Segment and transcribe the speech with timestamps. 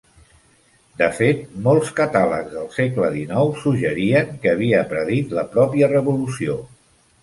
[1.01, 6.63] De fet, molts catàlegs del segle XIX suggerien que havia predit la pròpia Revolució.